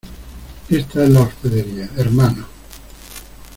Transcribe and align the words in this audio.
esta 0.69 1.03
es 1.03 1.11
la 1.11 1.19
hospedería, 1.21 1.87
hermanos. 1.95 2.47